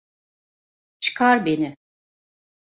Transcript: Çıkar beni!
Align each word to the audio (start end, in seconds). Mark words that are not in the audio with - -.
Çıkar 0.99 1.45
beni! 1.45 1.75